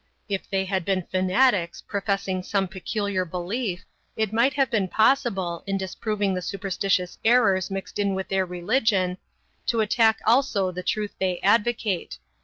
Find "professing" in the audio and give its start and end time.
1.85-2.41